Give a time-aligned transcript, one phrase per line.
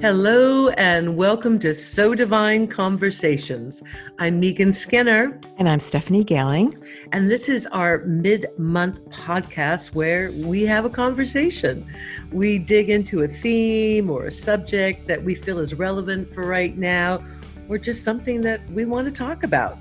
[0.00, 3.82] Hello and welcome to So Divine Conversations.
[4.18, 5.38] I'm Megan Skinner.
[5.58, 6.74] And I'm Stephanie Gailing.
[7.12, 11.86] And this is our mid month podcast where we have a conversation.
[12.32, 16.78] We dig into a theme or a subject that we feel is relevant for right
[16.78, 17.22] now,
[17.68, 19.76] or just something that we want to talk about,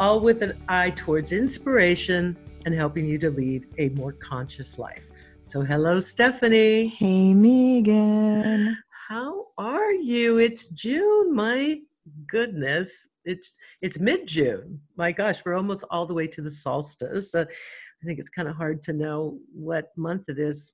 [0.00, 5.12] all with an eye towards inspiration and helping you to lead a more conscious life.
[5.42, 6.88] So, hello, Stephanie.
[6.88, 8.78] Hey, Megan.
[9.08, 10.38] How are you?
[10.38, 11.34] It's June.
[11.34, 11.80] My
[12.26, 13.10] goodness.
[13.26, 14.80] It's it's mid-June.
[14.96, 17.34] My gosh, we're almost all the way to the solstice.
[17.34, 20.72] Uh, I think it's kind of hard to know what month it is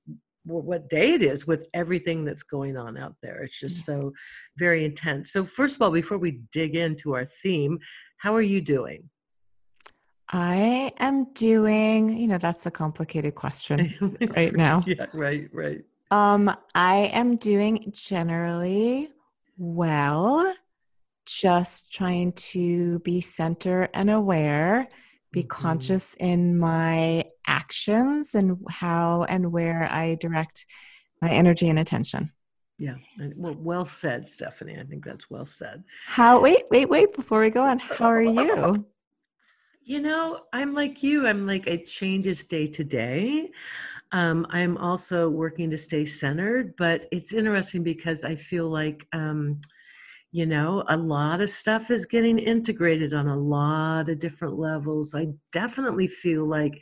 [0.48, 3.42] or what day it is with everything that's going on out there.
[3.42, 4.12] It's just so
[4.56, 5.32] very intense.
[5.32, 7.78] So first of all, before we dig into our theme,
[8.18, 9.10] how are you doing?
[10.32, 14.84] I am doing, you know, that's a complicated question right now.
[14.86, 15.82] yeah, right, right.
[16.10, 19.08] Um, I am doing generally
[19.56, 20.54] well,
[21.26, 24.88] just trying to be center and aware,
[25.30, 25.48] be mm-hmm.
[25.48, 30.66] conscious in my actions and how and where I direct
[31.22, 32.32] my energy and attention.
[32.78, 32.94] Yeah.
[33.36, 34.78] Well, well said, Stephanie.
[34.80, 35.84] I think that's well said.
[36.06, 38.86] How, wait, wait, wait, before we go on, how are you?
[39.82, 41.26] You know, I'm like you.
[41.26, 43.50] I'm like, it changes day to day.
[44.12, 49.60] Um, I'm also working to stay centered, but it's interesting because I feel like, um,
[50.32, 55.14] you know, a lot of stuff is getting integrated on a lot of different levels.
[55.14, 56.80] I definitely feel like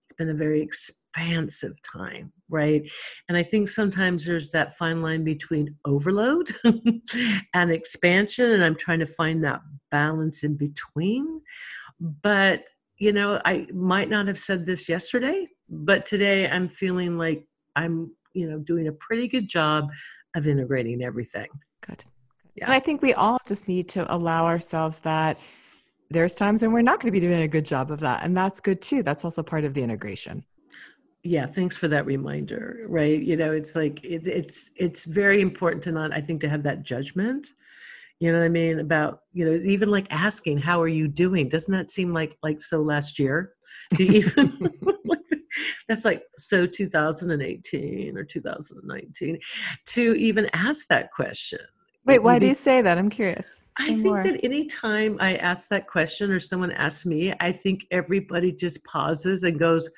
[0.00, 2.82] it's been a very expansive time, right?
[3.28, 6.54] And I think sometimes there's that fine line between overload
[7.54, 11.40] and expansion, and I'm trying to find that balance in between.
[12.00, 12.64] But,
[12.98, 17.46] you know, I might not have said this yesterday, but today I'm feeling like
[17.76, 19.90] I'm, you know, doing a pretty good job
[20.34, 21.48] of integrating everything.
[21.80, 22.04] Good.
[22.56, 22.66] Yeah.
[22.66, 25.38] And I think we all just need to allow ourselves that
[26.10, 28.24] there's times when we're not going to be doing a good job of that.
[28.24, 29.02] And that's good too.
[29.02, 30.44] That's also part of the integration.
[31.22, 32.84] Yeah, thanks for that reminder.
[32.88, 33.20] Right.
[33.20, 36.62] You know, it's like it, it's it's very important to not, I think, to have
[36.62, 37.48] that judgment.
[38.20, 38.80] You know what I mean?
[38.80, 41.48] About, you know, even like asking, how are you doing?
[41.48, 43.52] Doesn't that seem like like so last year?
[43.94, 44.72] To even
[45.88, 49.38] that's like so 2018 or 2019
[49.86, 51.60] to even ask that question
[52.04, 54.22] wait why do you say that i'm curious i think more.
[54.22, 59.42] that anytime i ask that question or someone asks me i think everybody just pauses
[59.42, 59.90] and goes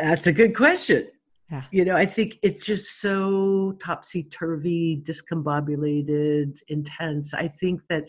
[0.00, 1.06] that's a good question
[1.50, 1.62] yeah.
[1.70, 7.32] You know, I think it's just so topsy turvy, discombobulated, intense.
[7.32, 8.04] I think that,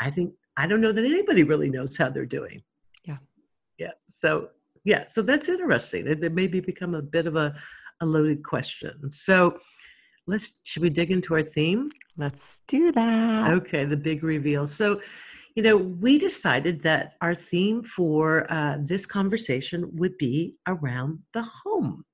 [0.00, 2.62] I think, I don't know that anybody really knows how they're doing.
[3.04, 3.16] Yeah.
[3.78, 3.92] Yeah.
[4.06, 4.50] So
[4.84, 7.54] yeah so that's interesting it, it maybe become a bit of a,
[8.00, 9.56] a loaded question so
[10.26, 15.00] let's should we dig into our theme let's do that okay the big reveal so
[15.54, 21.42] you know we decided that our theme for uh, this conversation would be around the
[21.42, 22.04] home.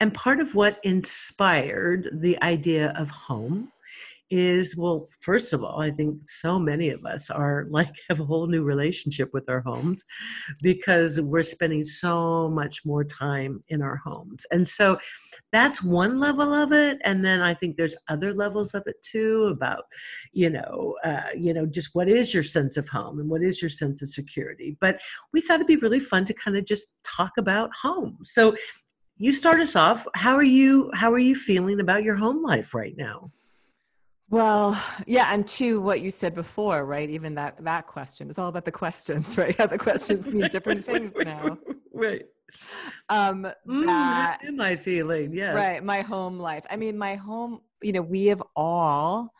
[0.00, 3.70] And part of what inspired the idea of home
[4.30, 8.24] is well first of all i think so many of us are like have a
[8.24, 10.04] whole new relationship with our homes
[10.62, 14.46] because we're spending so much more time in our homes.
[14.50, 14.98] And so
[15.52, 16.98] that's one level of it.
[17.04, 19.84] And then i think there's other levels of it too about
[20.32, 23.60] you know uh, you know just what is your sense of home and what is
[23.62, 24.76] your sense of security?
[24.80, 25.00] But
[25.32, 28.18] we thought it'd be really fun to kind of just talk about home.
[28.24, 28.54] So
[29.16, 30.06] you start us off.
[30.14, 33.30] How are you how are you feeling about your home life right now
[34.30, 37.10] well, yeah, and to what you said before, right?
[37.10, 39.56] Even that that question is all about the questions, right?
[39.56, 41.58] How the questions mean different things now,
[41.92, 42.22] right?
[43.08, 45.32] Um, mm, that, how am I feeling?
[45.32, 45.82] Yes, right.
[45.84, 46.64] My home life.
[46.70, 47.60] I mean, my home.
[47.82, 49.32] You know, we have all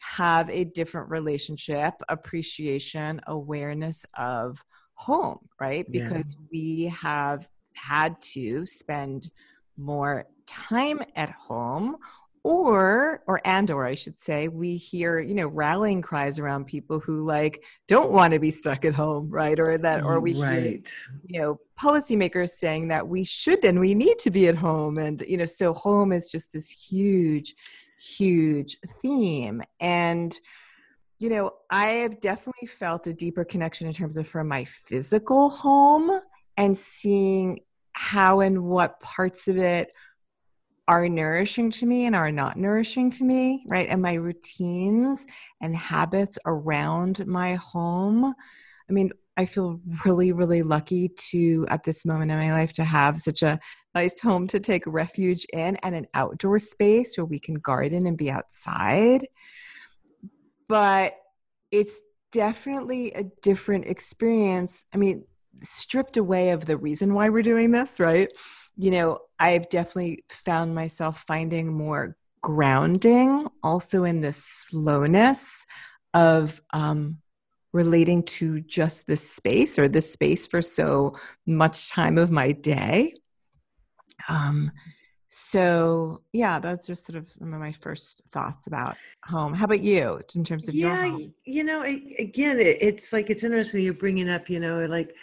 [0.00, 4.64] have a different relationship, appreciation, awareness of
[4.94, 5.86] home, right?
[5.90, 6.46] Because yeah.
[6.50, 9.30] we have had to spend
[9.76, 11.96] more time at home
[12.42, 16.98] or or and or i should say we hear you know rallying cries around people
[16.98, 20.62] who like don't want to be stuck at home right or that or we right.
[20.62, 24.96] hear you know policymakers saying that we should and we need to be at home
[24.96, 27.54] and you know so home is just this huge
[27.98, 30.40] huge theme and
[31.18, 35.50] you know i have definitely felt a deeper connection in terms of from my physical
[35.50, 36.20] home
[36.56, 37.60] and seeing
[37.92, 39.92] how and what parts of it
[40.90, 43.86] are nourishing to me and are not nourishing to me, right?
[43.88, 45.24] And my routines
[45.60, 48.24] and habits around my home.
[48.24, 52.82] I mean, I feel really, really lucky to, at this moment in my life, to
[52.84, 53.60] have such a
[53.94, 58.18] nice home to take refuge in and an outdoor space where we can garden and
[58.18, 59.28] be outside.
[60.66, 61.14] But
[61.70, 62.02] it's
[62.32, 64.86] definitely a different experience.
[64.92, 65.22] I mean,
[65.62, 68.28] stripped away of the reason why we're doing this, right?
[68.80, 75.66] You know, I've definitely found myself finding more grounding also in the slowness
[76.14, 77.18] of um,
[77.72, 81.14] relating to just this space or this space for so
[81.46, 83.14] much time of my day.
[84.28, 84.72] Um,
[85.28, 89.54] so yeah, that's just sort of some of my first thoughts about home.
[89.54, 91.34] How about you, in terms of yeah, your home?
[91.44, 95.14] you know, again, it's like it's interesting you're bringing up, you know, like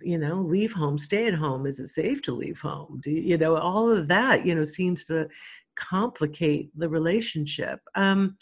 [0.00, 1.66] you know, leave home, stay at home.
[1.66, 3.00] Is it safe to leave home?
[3.02, 4.46] Do you, know all of that?
[4.46, 5.28] You know, seems to
[5.76, 7.80] complicate the relationship.
[7.94, 8.36] Um,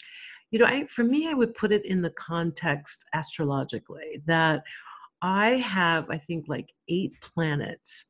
[0.51, 4.63] you know, I, for me, I would put it in the context astrologically that
[5.21, 8.05] I have, I think, like eight planets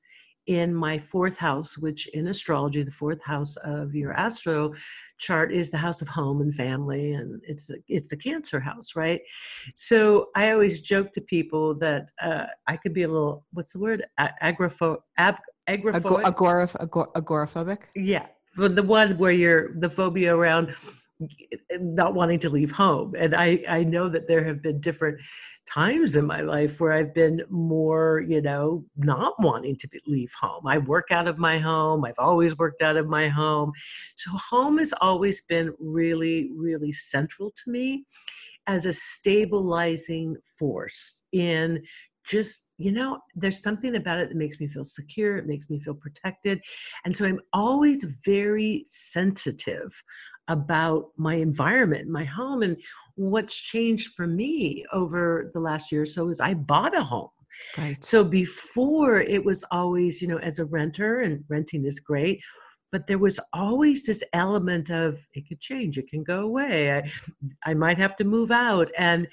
[0.47, 4.73] in my fourth house, which in astrology, the fourth house of your astro
[5.17, 9.21] chart is the house of home and family, and it's it's the Cancer house, right?
[9.75, 13.79] So I always joke to people that uh, I could be a little what's the
[13.79, 15.35] word agorapho ab,
[15.69, 17.79] agoraphobic agoraph, agoraphobic.
[17.95, 18.25] Yeah,
[18.57, 20.75] but the one where you're the phobia around
[21.51, 23.13] Eh, not wanting to leave home.
[23.17, 25.21] And i i know that there have been different
[25.71, 30.67] times in my life where i've been more you know not wanting to leave home.
[30.67, 32.05] I work out of my home.
[32.05, 33.71] I've always worked out of my home.
[34.17, 38.05] So home has always been really really central to me
[38.67, 41.81] as a stabilizing force in
[42.25, 45.37] just you know there's something about it that makes me feel secure.
[45.37, 46.61] It makes me feel protected.
[47.05, 49.91] And so i'm always very sensitive
[50.47, 52.77] about my environment my home and
[53.15, 57.29] what's changed for me over the last year or so is i bought a home
[57.77, 62.41] right so before it was always you know as a renter and renting is great
[62.91, 67.09] but there was always this element of it could change it can go away i,
[67.65, 69.27] I might have to move out and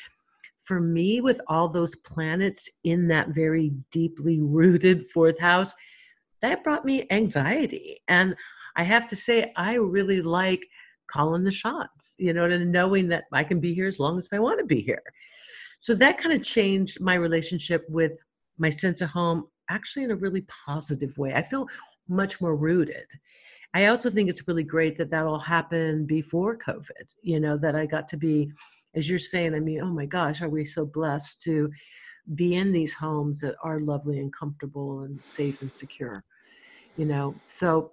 [0.71, 5.75] for me, with all those planets in that very deeply rooted fourth house,
[6.43, 7.99] that brought me anxiety.
[8.06, 8.37] And
[8.77, 10.61] I have to say, I really like
[11.11, 14.29] calling the shots, you know, and knowing that I can be here as long as
[14.33, 15.03] I want to be here.
[15.81, 18.12] So that kind of changed my relationship with
[18.59, 21.35] my sense of home, actually in a really positive way.
[21.35, 21.67] I feel
[22.09, 23.07] much more rooted.
[23.73, 27.77] I also think it's really great that that all happened before COVID, you know, that
[27.77, 28.53] I got to be
[28.95, 31.71] as you're saying, I mean, oh my gosh, are we so blessed to
[32.35, 36.25] be in these homes that are lovely and comfortable and safe and secure?
[36.97, 37.93] You know, so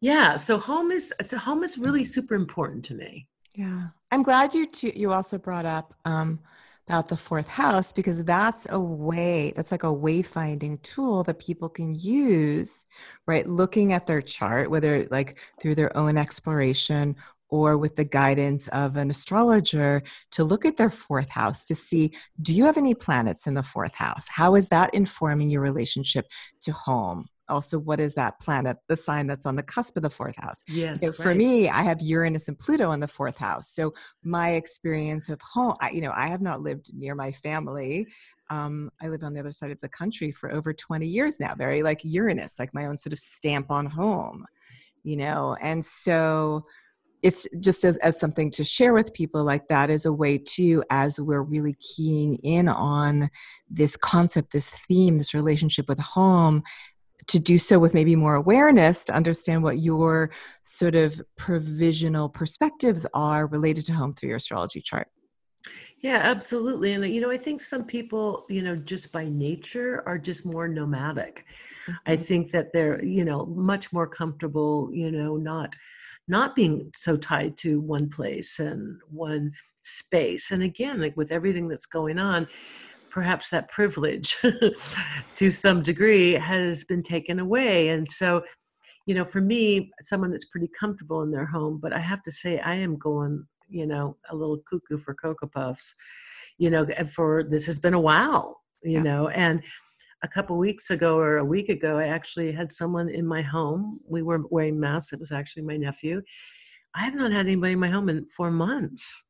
[0.00, 3.28] yeah, so home is so home is really super important to me.
[3.54, 6.40] Yeah, I'm glad you too, you also brought up um,
[6.88, 11.68] about the fourth house because that's a way that's like a wayfinding tool that people
[11.68, 12.86] can use
[13.26, 17.14] right looking at their chart whether like through their own exploration
[17.50, 22.12] or with the guidance of an astrologer to look at their fourth house to see
[22.40, 24.26] do you have any planets in the fourth house?
[24.28, 26.26] How is that informing your relationship
[26.62, 27.26] to home?
[27.50, 30.62] Also, what is that planet, the sign that's on the cusp of the fourth house?
[30.68, 31.02] Yes.
[31.02, 33.70] You know, for me, I have Uranus and Pluto in the fourth house.
[33.70, 33.92] So
[34.22, 38.06] my experience of home, I, you know, I have not lived near my family.
[38.48, 41.54] Um, I live on the other side of the country for over 20 years now,
[41.54, 44.46] very like Uranus, like my own sort of stamp on home,
[45.02, 45.56] you know?
[45.60, 46.64] And so
[47.22, 50.82] it's just as, as something to share with people like that is a way too
[50.90, 53.30] as we're really keying in on
[53.68, 56.62] this concept this theme this relationship with home
[57.30, 60.30] to do so with maybe more awareness to understand what your
[60.62, 65.08] sort of provisional perspectives are related to home through your astrology chart
[66.02, 70.18] yeah absolutely and you know i think some people you know just by nature are
[70.18, 71.44] just more nomadic
[71.86, 71.92] mm-hmm.
[72.06, 75.74] i think that they're you know much more comfortable you know not
[76.28, 80.50] not being so tied to one place and one space.
[80.50, 82.46] And again, like with everything that's going on,
[83.10, 84.36] perhaps that privilege
[85.34, 87.88] to some degree has been taken away.
[87.88, 88.42] And so,
[89.06, 92.32] you know, for me, someone that's pretty comfortable in their home, but I have to
[92.32, 95.94] say, I am going, you know, a little cuckoo for Cocoa Puffs,
[96.58, 99.02] you know, for this has been a while, you yeah.
[99.02, 99.62] know, and
[100.22, 104.00] a couple weeks ago or a week ago, I actually had someone in my home.
[104.06, 105.12] We were wearing masks.
[105.12, 106.20] It was actually my nephew.
[106.94, 109.28] I have not had anybody in my home in four months.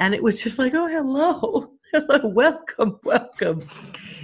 [0.00, 1.77] And it was just like, oh, hello.
[2.22, 3.64] welcome, welcome.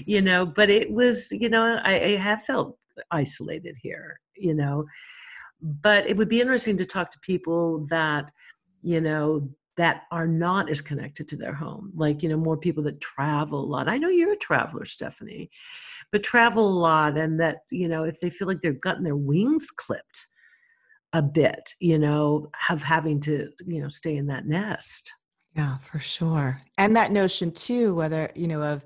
[0.07, 2.79] You know, but it was, you know, I, I have felt
[3.11, 4.85] isolated here, you know.
[5.61, 8.31] But it would be interesting to talk to people that,
[8.83, 12.83] you know, that are not as connected to their home like you know more people
[12.83, 15.51] that travel a lot i know you're a traveler stephanie
[16.13, 19.17] but travel a lot and that you know if they feel like they've gotten their
[19.17, 20.29] wings clipped
[21.13, 25.13] a bit you know of having to you know stay in that nest
[25.57, 26.61] yeah for sure.
[26.79, 28.85] And that notion too whether you know of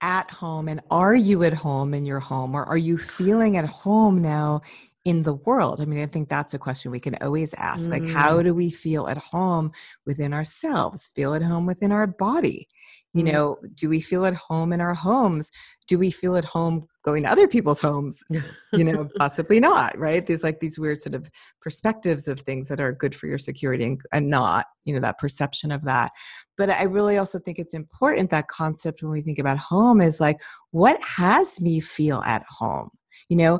[0.00, 3.66] at home and are you at home in your home or are you feeling at
[3.66, 4.62] home now
[5.10, 5.80] in the world?
[5.80, 7.86] I mean, I think that's a question we can always ask.
[7.86, 7.90] Mm.
[7.90, 8.44] Like, how mm.
[8.44, 9.72] do we feel at home
[10.06, 11.10] within ourselves?
[11.16, 12.68] Feel at home within our body?
[13.12, 13.32] You mm.
[13.32, 15.50] know, do we feel at home in our homes?
[15.88, 18.22] Do we feel at home going to other people's homes?
[18.72, 20.24] you know, possibly not, right?
[20.24, 21.28] There's like these weird sort of
[21.60, 25.18] perspectives of things that are good for your security and, and not, you know, that
[25.18, 26.12] perception of that.
[26.56, 30.20] But I really also think it's important that concept when we think about home is
[30.20, 30.40] like,
[30.70, 32.90] what has me feel at home?
[33.28, 33.58] You know,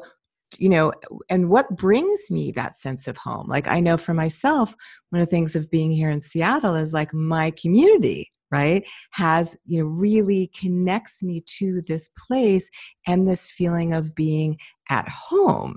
[0.58, 0.92] you know
[1.28, 3.48] and what brings me that sense of home?
[3.48, 4.74] Like i know for myself
[5.10, 9.56] one of the things of being here in seattle is like my community right has
[9.66, 12.70] you know really connects me to this place
[13.06, 15.76] and this feeling of being at home.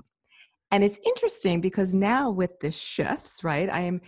[0.70, 4.00] And it's interesting because now with the shifts right i am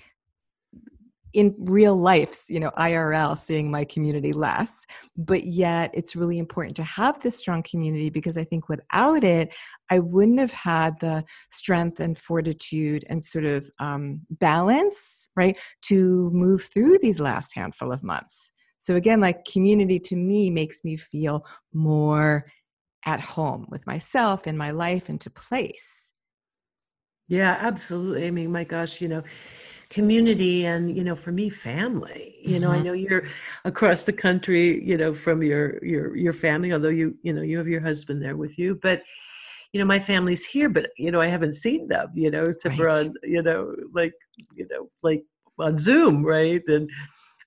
[1.33, 4.87] in real life, you know, IRL, seeing my community less.
[5.17, 9.55] But yet, it's really important to have this strong community because I think without it,
[9.91, 16.31] I wouldn't have had the strength and fortitude and sort of um, balance, right, to
[16.33, 18.53] move through these last handful of months.
[18.79, 22.47] So, again, like community to me makes me feel more
[23.05, 26.13] at home with myself and my life into place.
[27.29, 28.27] Yeah, absolutely.
[28.27, 29.23] I mean, my gosh, you know,
[29.89, 32.81] community and you know for me family you know mm-hmm.
[32.81, 33.25] i know you're
[33.65, 37.57] across the country you know from your your your family although you you know you
[37.57, 39.03] have your husband there with you but
[39.73, 42.79] you know my family's here but you know i haven't seen them you know except
[42.79, 43.07] right.
[43.07, 44.15] on you know like
[44.55, 45.25] you know like
[45.59, 46.91] on zoom right and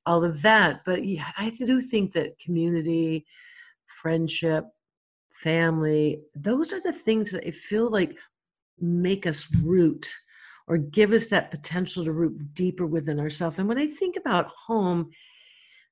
[0.05, 3.25] all of that but yeah i do think that community
[3.86, 4.65] friendship
[5.34, 8.17] family those are the things that i feel like
[8.79, 10.10] make us root
[10.69, 13.57] or give us that potential to root deeper within ourselves.
[13.57, 15.09] And when I think about home,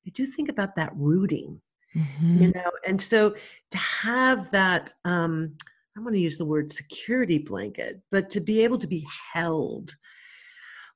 [0.06, 1.60] I do think about that rooting,
[1.96, 2.42] mm-hmm.
[2.44, 3.32] you know, and so
[3.72, 5.56] to have that, um,
[5.98, 9.96] I want to use the word security blanket, but to be able to be held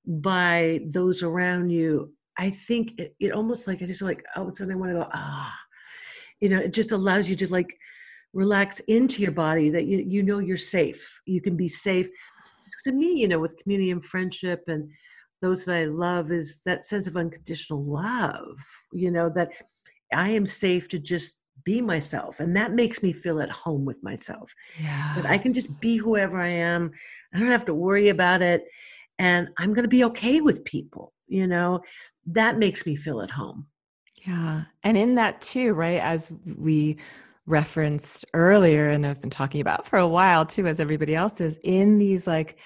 [0.05, 4.47] by those around you, I think it, it almost like I just like all of
[4.47, 5.55] a sudden I want to go, ah,
[6.39, 7.77] you know, it just allows you to like
[8.33, 11.19] relax into your body that you you know you're safe.
[11.25, 12.07] You can be safe
[12.83, 14.89] to me, you know, with community and friendship and
[15.41, 18.57] those that I love is that sense of unconditional love,
[18.93, 19.49] you know, that
[20.13, 22.39] I am safe to just be myself.
[22.39, 24.53] And that makes me feel at home with myself.
[24.79, 25.13] Yeah.
[25.15, 26.91] That I can just be whoever I am.
[27.33, 28.65] I don't have to worry about it.
[29.19, 31.81] And I'm going to be okay with people, you know,
[32.27, 33.67] that makes me feel at home.
[34.25, 34.63] Yeah.
[34.83, 36.97] And in that too, right, as we
[37.47, 41.59] referenced earlier and I've been talking about for a while too, as everybody else is,
[41.63, 42.57] in these like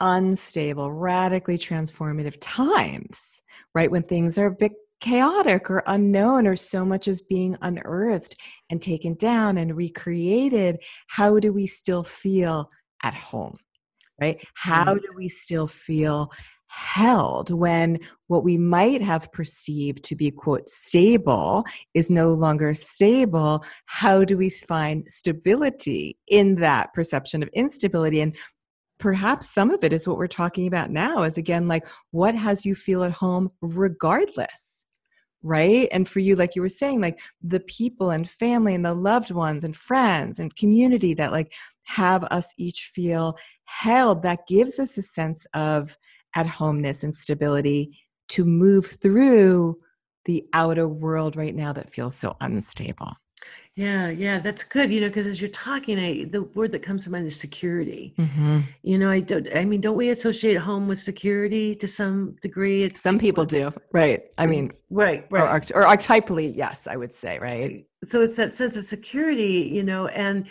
[0.00, 3.42] unstable, radically transformative times,
[3.74, 3.90] right?
[3.90, 8.36] When things are a bit chaotic or unknown or so much is being unearthed
[8.70, 10.78] and taken down and recreated,
[11.08, 12.70] how do we still feel
[13.02, 13.56] at home?
[14.20, 14.42] Right?
[14.54, 15.00] How mm.
[15.00, 16.30] do we still feel
[16.68, 23.64] held when what we might have perceived to be quote stable is no longer stable
[23.86, 28.20] how do we find stability in that perception of instability?
[28.20, 28.36] And
[28.98, 32.64] perhaps some of it is what we're talking about now is again like what has
[32.64, 34.84] you feel at home regardless
[35.44, 35.88] right?
[35.92, 39.30] And for you like you were saying like the people and family and the loved
[39.30, 41.52] ones and friends and community that like
[41.84, 45.98] have us each feel held that gives us a sense of
[46.34, 47.98] at homeness and stability
[48.28, 49.78] to move through
[50.24, 53.12] the outer world right now that feels so unstable.
[53.76, 54.92] Yeah, yeah, that's good.
[54.92, 58.14] You know, because as you're talking, I, the word that comes to mind is security.
[58.16, 58.60] Mm-hmm.
[58.82, 59.48] You know, I don't.
[59.52, 62.82] I mean, don't we associate home with security to some degree?
[62.82, 64.22] It's some people do, right?
[64.38, 67.84] I mean, right, right, or, or archetypally, yes, I would say, right.
[68.06, 70.46] So it's that sense of security, you know, and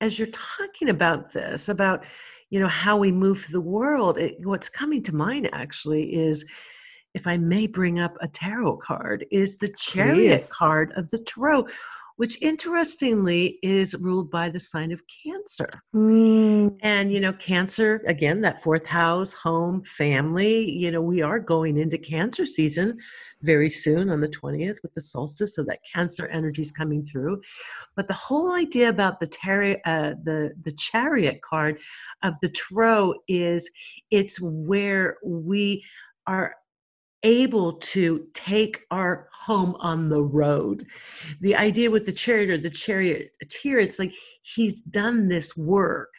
[0.00, 2.04] as you're talking about this, about
[2.54, 6.46] you know how we move the world it, what's coming to mind actually is
[7.12, 10.52] if i may bring up a tarot card is the chariot Please.
[10.52, 11.66] card of the tarot
[12.16, 15.68] which interestingly is ruled by the sign of Cancer.
[15.94, 16.76] Mm.
[16.80, 21.76] And, you know, Cancer, again, that fourth house, home, family, you know, we are going
[21.76, 22.98] into Cancer season
[23.44, 25.54] very soon on the 20th with the solstice.
[25.54, 27.40] So that Cancer energy is coming through.
[27.96, 29.26] But the whole idea about the,
[29.84, 31.80] uh, the, the chariot card
[32.22, 33.70] of the tarot is
[34.10, 35.84] it's where we
[36.26, 36.56] are
[37.24, 40.86] able to take our home on the road.
[41.40, 46.10] The idea with the chariot or the chariot charioteer, it's like he's done this work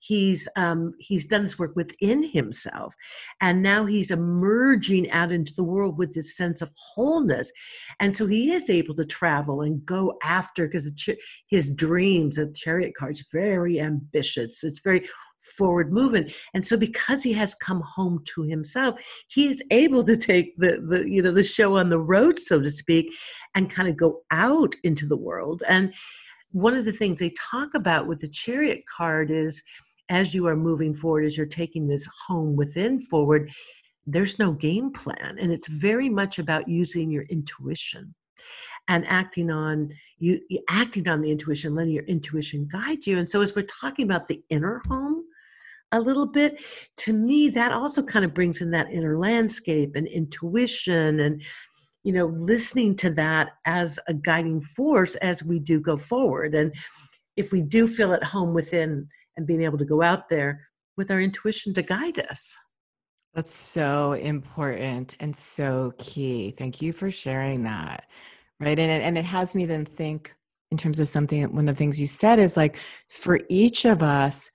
[0.00, 2.94] he's um, he's done this work within himself.
[3.40, 7.52] And now he's emerging out into the world with this sense of wholeness.
[8.00, 10.92] And so he is able to travel and go after because
[11.48, 14.64] his dreams the chariot car is very ambitious.
[14.64, 15.08] It's very
[15.56, 20.14] forward movement and so because he has come home to himself he is able to
[20.14, 23.10] take the the you know the show on the road so to speak
[23.54, 25.62] and kind of go out into the world.
[25.68, 25.92] And
[26.52, 29.62] one of the things they talk about with the chariot card is
[30.08, 33.50] as you are moving forward, as you're taking this home within forward,
[34.06, 35.36] there's no game plan.
[35.38, 38.14] And it's very much about using your intuition
[38.88, 43.18] and acting on you acting on the intuition, letting your intuition guide you.
[43.18, 45.24] And so as we're talking about the inner home
[45.92, 46.60] a little bit,
[46.98, 51.42] to me, that also kind of brings in that inner landscape and intuition and
[52.04, 56.72] you know listening to that as a guiding force as we do go forward and
[57.36, 59.06] if we do feel at home within
[59.38, 60.68] and being able to go out there
[60.98, 62.54] with our intuition to guide us.
[63.34, 66.50] That's so important and so key.
[66.50, 68.06] Thank you for sharing that.
[68.60, 68.78] Right.
[68.78, 70.34] And it, and it has me then think
[70.72, 72.78] in terms of something, one of the things you said is like
[73.08, 74.50] for each of us,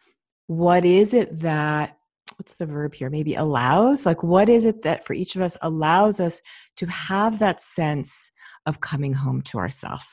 [0.47, 1.97] what is it that,
[2.35, 3.09] what's the verb here?
[3.09, 4.05] Maybe allows?
[4.05, 6.41] Like, what is it that for each of us allows us
[6.77, 8.31] to have that sense
[8.65, 10.03] of coming home to ourselves?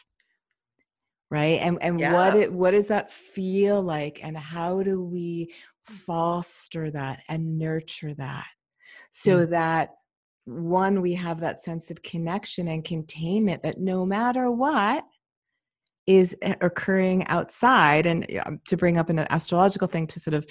[1.30, 2.12] Right and and yeah.
[2.12, 5.52] what it what does that feel like and how do we
[5.84, 8.46] foster that and nurture that
[9.10, 9.50] so mm.
[9.50, 9.90] that
[10.44, 15.04] one we have that sense of connection and containment that no matter what
[16.06, 18.26] is eh, occurring outside and
[18.66, 20.46] to bring up an astrological thing to sort of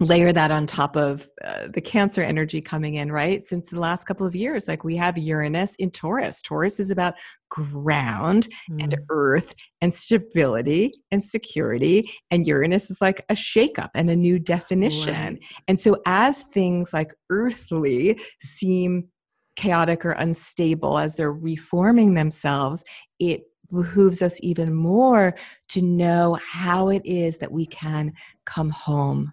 [0.00, 4.04] layer that on top of uh, the cancer energy coming in right since the last
[4.04, 7.14] couple of years like we have uranus in taurus taurus is about
[7.48, 8.82] ground mm.
[8.82, 14.38] and earth and stability and security and uranus is like a shakeup and a new
[14.38, 15.44] definition right.
[15.68, 19.08] and so as things like earthly seem
[19.56, 22.82] chaotic or unstable as they're reforming themselves
[23.20, 23.42] it
[23.72, 25.34] behooves us even more
[25.68, 28.12] to know how it is that we can
[28.44, 29.32] come home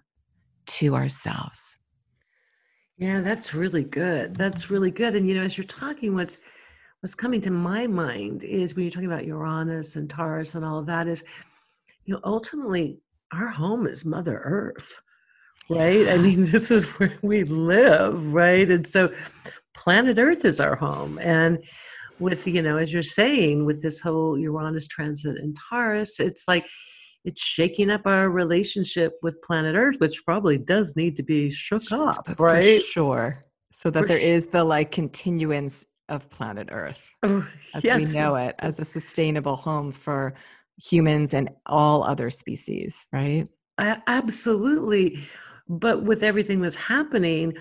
[0.78, 1.76] to ourselves.
[2.98, 4.36] Yeah, that's really good.
[4.36, 5.14] That's really good.
[5.14, 6.38] And you know, as you're talking, what's
[7.00, 10.78] what's coming to my mind is when you're talking about Uranus and Taurus and all
[10.78, 11.24] of that is,
[12.04, 13.00] you know, ultimately
[13.32, 14.92] our home is Mother Earth,
[15.68, 16.00] right?
[16.00, 16.14] Yes.
[16.14, 18.70] I mean, this is where we live, right?
[18.70, 19.12] And so
[19.74, 21.18] planet Earth is our home.
[21.18, 21.58] And
[22.20, 26.66] with, you know, as you're saying, with this whole Uranus transit and Taurus, it's like
[27.24, 31.90] it's shaking up our relationship with planet Earth, which probably does need to be shook
[31.92, 32.82] up, right?
[32.82, 33.44] Sure.
[33.72, 37.96] So that For there sh- is the like continuance of planet Earth oh, as yes.
[37.96, 40.34] we know it, as a sustainable home for
[40.82, 43.48] humans and all other species, right?
[43.78, 45.24] Uh, absolutely.
[45.68, 47.56] But with everything that's happening,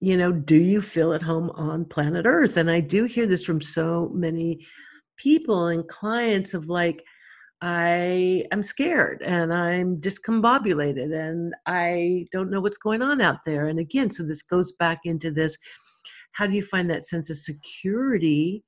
[0.00, 2.56] you know, do you feel at home on planet Earth?
[2.56, 4.66] And I do hear this from so many
[5.16, 7.02] people and clients of like,
[7.66, 13.68] I am scared and I'm discombobulated and I don't know what's going on out there.
[13.68, 15.56] And again, so this goes back into this
[16.32, 18.64] how do you find that sense of security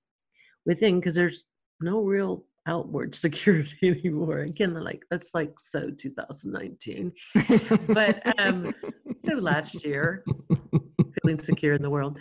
[0.64, 0.98] within?
[0.98, 1.44] Because there's
[1.80, 4.38] no real outward security anymore.
[4.38, 7.12] Again, like that's like so 2019.
[7.88, 8.74] but um
[9.20, 10.24] so last year,
[11.20, 12.18] feeling secure in the world.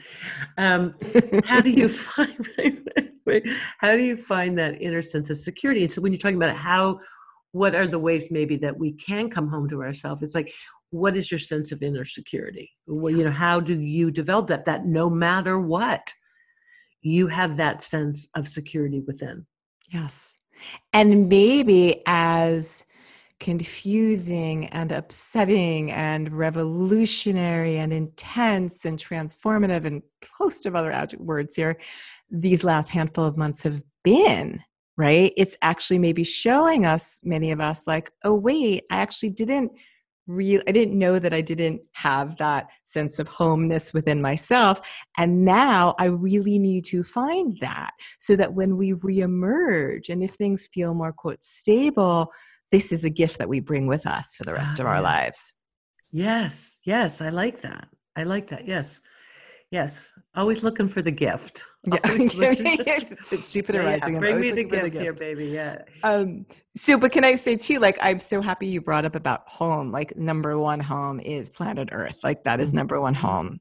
[0.57, 0.95] Um,
[1.45, 2.89] how do you find
[3.79, 5.83] how do you find that inner sense of security?
[5.83, 6.99] And so when you're talking about how,
[7.51, 10.21] what are the ways maybe that we can come home to ourselves?
[10.21, 10.53] It's like,
[10.91, 12.71] what is your sense of inner security?
[12.87, 14.65] Well, you know, how do you develop that?
[14.65, 16.13] That no matter what,
[17.01, 19.45] you have that sense of security within.
[19.91, 20.37] Yes.
[20.93, 22.85] And maybe as
[23.39, 30.01] confusing and upsetting and revolutionary and intense and transformative and
[30.37, 31.77] host of other adjective words here
[32.29, 34.61] these last handful of months have been
[34.97, 39.71] right it's actually maybe showing us many of us like oh wait i actually didn't
[40.27, 44.79] real i didn't know that i didn't have that sense of homeness within myself
[45.17, 50.31] and now i really need to find that so that when we reemerge and if
[50.31, 52.31] things feel more quote stable
[52.71, 54.95] this is a gift that we bring with us for the rest ah, of our
[54.95, 55.03] yes.
[55.03, 55.53] lives.
[56.11, 57.87] Yes, yes, I like that.
[58.15, 58.67] I like that.
[58.67, 59.01] Yes,
[59.71, 60.11] yes.
[60.35, 61.63] Always looking for the gift.
[61.85, 61.97] Yeah,
[63.47, 64.19] Jupiter yeah, rising.
[64.19, 65.47] Bring me the gift, the gift, here, baby.
[65.47, 65.83] Yeah.
[66.03, 66.45] Um.
[66.75, 67.79] So, but can I say too?
[67.79, 69.91] Like, I'm so happy you brought up about home.
[69.91, 72.17] Like, number one home is planet Earth.
[72.23, 72.77] Like, that is mm-hmm.
[72.79, 73.59] number one home.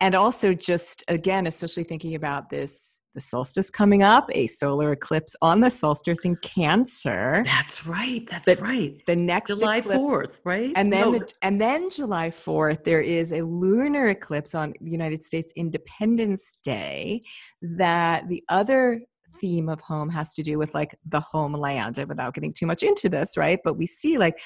[0.00, 5.34] and also just again especially thinking about this the solstice coming up a solar eclipse
[5.42, 7.42] on the solstice in cancer.
[7.44, 9.02] That's right that's the, right.
[9.06, 10.72] the next july 4th right?
[10.76, 11.26] and then no.
[11.42, 17.22] and then july 4th there is a lunar eclipse on the united states independence day
[17.60, 19.00] that the other
[19.40, 23.08] theme of home has to do with like the homeland without getting too much into
[23.08, 24.38] this right but we see like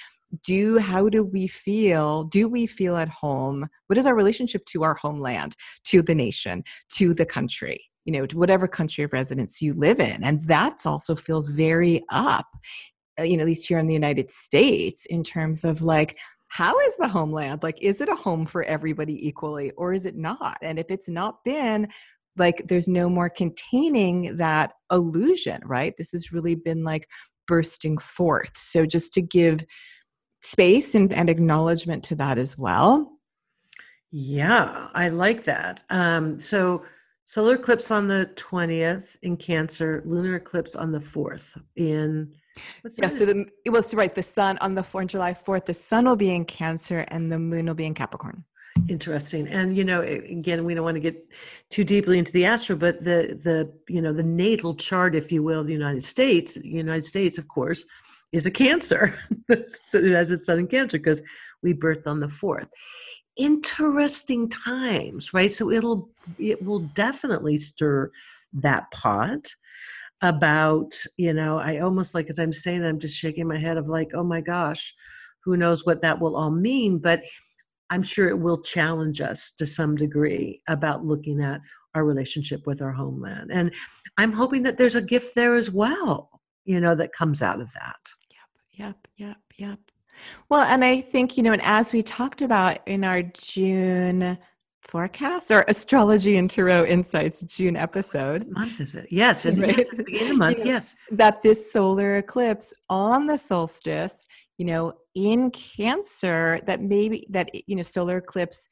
[0.44, 3.68] do how do we feel do we feel at home?
[3.86, 8.26] What is our relationship to our homeland to the nation to the country you know
[8.26, 12.46] to whatever country of residence you live in and that also feels very up
[13.18, 16.78] uh, you know at least here in the united states in terms of like how
[16.80, 20.58] is the homeland like is it a home for everybody equally or is it not
[20.62, 21.88] and if it's not been
[22.36, 27.08] like there's no more containing that illusion right this has really been like
[27.46, 29.64] bursting forth so just to give
[30.42, 33.18] space and, and acknowledgement to that as well.
[34.10, 35.84] Yeah, I like that.
[35.88, 36.84] Um, so
[37.24, 42.32] solar eclipse on the 20th in Cancer, lunar eclipse on the 4th in
[42.98, 44.14] yeah, so the it was right.
[44.14, 47.38] The sun on the 4th, July 4th, the sun will be in Cancer and the
[47.38, 48.44] moon will be in Capricorn.
[48.88, 49.48] Interesting.
[49.48, 51.26] And you know, again, we don't want to get
[51.70, 55.42] too deeply into the astro, but the the you know the natal chart, if you
[55.42, 57.84] will, of the United States, the United States, of course,
[58.32, 59.14] is a cancer.
[59.48, 61.22] it has its sun in cancer because
[61.62, 62.68] we birthed on the fourth.
[63.36, 65.50] Interesting times, right?
[65.50, 68.10] So it'll it will definitely stir
[68.54, 69.46] that pot
[70.20, 73.88] about, you know, I almost like as I'm saying, I'm just shaking my head of
[73.88, 74.94] like, oh my gosh,
[75.44, 76.98] who knows what that will all mean.
[76.98, 77.22] But
[77.90, 81.60] I'm sure it will challenge us to some degree about looking at
[81.94, 83.50] our relationship with our homeland.
[83.52, 83.74] And
[84.16, 86.30] I'm hoping that there's a gift there as well,
[86.64, 87.98] you know, that comes out of that
[88.72, 89.91] Yep, yep, yep, yep.
[90.48, 94.38] Well, and I think, you know, and as we talked about in our June
[94.82, 98.44] forecast or astrology and tarot insights June episode.
[98.44, 99.06] What month is it?
[99.10, 99.76] Yes, and right?
[99.76, 100.96] yes, at the beginning of the month, you know, yes.
[101.10, 104.26] That this solar eclipse on the solstice,
[104.58, 108.68] you know, in Cancer, that maybe that you know, solar eclipse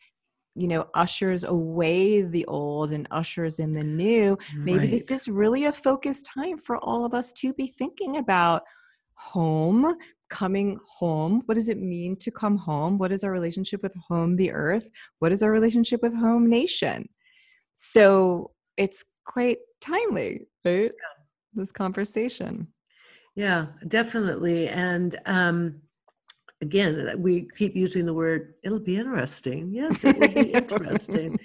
[0.57, 4.91] you know ushers away the old and ushers in the new maybe right.
[4.91, 8.63] this is really a focused time for all of us to be thinking about
[9.21, 9.97] home,
[10.31, 11.43] coming home.
[11.47, 12.99] What does it mean to come home?
[12.99, 14.89] What is our relationship with home, the earth?
[15.19, 17.09] What is our relationship with home nation?
[17.75, 20.85] So it's quite timely, right?
[20.85, 21.23] Yeah.
[21.53, 22.69] This conversation.
[23.35, 24.69] Yeah, definitely.
[24.69, 25.83] And um,
[26.61, 29.71] again, we keep using the word, it'll be interesting.
[29.73, 31.39] Yes, it will be interesting.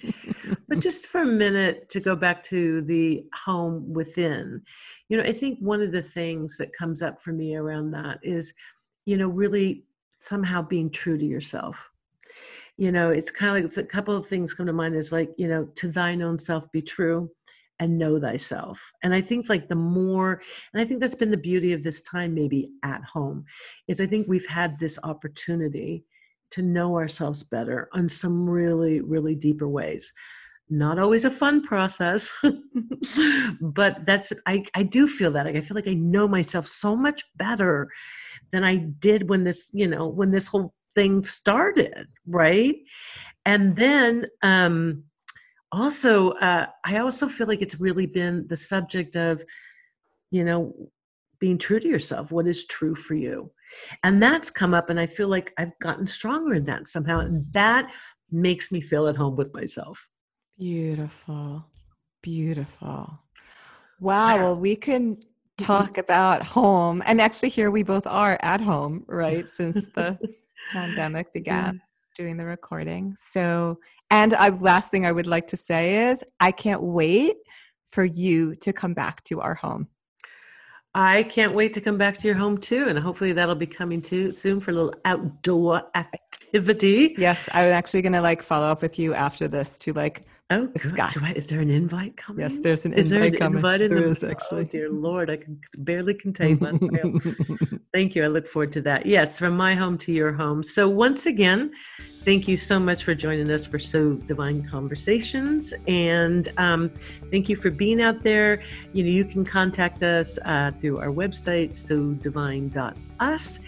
[0.67, 4.61] But just for a minute to go back to the home within,
[5.09, 8.19] you know, I think one of the things that comes up for me around that
[8.23, 8.53] is,
[9.05, 9.85] you know, really
[10.17, 11.89] somehow being true to yourself.
[12.77, 15.29] You know, it's kind of like a couple of things come to mind is like,
[15.37, 17.29] you know, to thine own self be true
[17.79, 18.81] and know thyself.
[19.03, 20.41] And I think like the more,
[20.73, 23.45] and I think that's been the beauty of this time, maybe at home,
[23.87, 26.05] is I think we've had this opportunity
[26.51, 30.11] to know ourselves better on some really, really deeper ways.
[30.69, 32.31] Not always a fun process,
[33.61, 35.45] but that's, I, I do feel that.
[35.45, 37.89] Like, I feel like I know myself so much better
[38.51, 42.75] than I did when this, you know, when this whole thing started, right?
[43.45, 45.03] And then, um,
[45.75, 49.43] also uh, i also feel like it's really been the subject of
[50.31, 50.73] you know
[51.39, 53.51] being true to yourself what is true for you
[54.03, 57.45] and that's come up and i feel like i've gotten stronger in that somehow and
[57.51, 57.91] that
[58.31, 60.07] makes me feel at home with myself
[60.57, 61.65] beautiful
[62.21, 63.19] beautiful.
[63.99, 65.63] Wow well we can mm-hmm.
[65.63, 70.17] talk about home and actually here we both are at home right since the
[70.71, 71.81] pandemic began
[72.15, 73.15] doing the recording.
[73.15, 77.35] So and I, last thing I would like to say is I can't wait
[77.91, 79.87] for you to come back to our home.
[80.93, 84.01] I can't wait to come back to your home too, and hopefully that'll be coming
[84.01, 87.13] too soon for a little outdoor activity.
[87.17, 90.67] Yes, I'm actually going to like follow up with you after this to like Oh,
[90.67, 91.17] discuss.
[91.23, 92.41] I, is there an invite coming?
[92.41, 93.57] Yes, there's an is invite there an coming.
[93.57, 94.61] Invite in there the, is actually.
[94.61, 97.23] Oh, dear Lord, I can barely contain myself.
[97.93, 98.23] thank you.
[98.23, 99.07] I look forward to that.
[99.07, 100.63] Yes, from my home to your home.
[100.63, 101.71] So once again,
[102.23, 106.91] thank you so much for joining us for So Divine Conversations, and um,
[107.31, 108.61] thank you for being out there.
[108.93, 113.59] You know, you can contact us uh, through our website, sodivine.us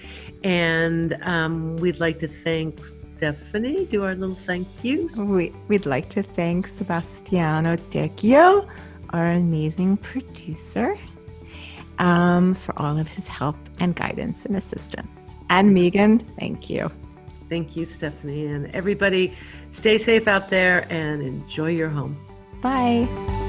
[0.43, 5.17] and um, we'd like to thank Stephanie, do our little thank yous.
[5.17, 8.67] We, would like to thank Sebastiano Decchio,
[9.11, 10.97] our amazing producer,
[11.99, 15.35] um, for all of his help and guidance and assistance.
[15.49, 16.91] And Megan, thank you.
[17.49, 18.47] Thank you, Stephanie.
[18.47, 19.33] And everybody,
[19.71, 22.17] stay safe out there and enjoy your home.
[22.61, 23.46] Bye.